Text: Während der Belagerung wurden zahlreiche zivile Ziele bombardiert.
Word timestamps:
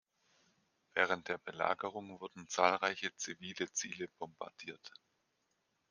Während 0.95 1.27
der 1.27 1.37
Belagerung 1.37 2.19
wurden 2.19 2.49
zahlreiche 2.49 3.15
zivile 3.17 3.71
Ziele 3.71 4.07
bombardiert. 4.17 4.91